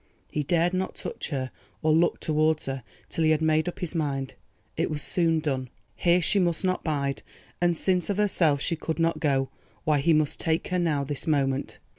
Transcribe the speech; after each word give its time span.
He 0.31 0.41
dared 0.41 0.73
not 0.73 0.95
touch 0.95 1.29
her 1.29 1.51
or 1.83 1.93
look 1.93 2.19
towards 2.19 2.65
her—till 2.65 3.23
he 3.23 3.29
had 3.29 3.39
made 3.43 3.67
up 3.69 3.77
his 3.81 3.93
mind. 3.93 4.33
It 4.75 4.89
was 4.89 5.03
soon 5.03 5.39
done. 5.41 5.69
Here 5.95 6.23
she 6.23 6.39
must 6.39 6.63
not 6.65 6.83
bide, 6.83 7.21
and 7.61 7.77
since 7.77 8.09
of 8.09 8.17
herself 8.17 8.61
she 8.61 8.75
could 8.75 8.97
not 8.97 9.19
go, 9.19 9.49
why 9.83 9.99
he 9.99 10.13
must 10.13 10.39
take 10.39 10.69
her 10.69 10.79
now, 10.79 11.03
this 11.03 11.27
moment! 11.27 11.77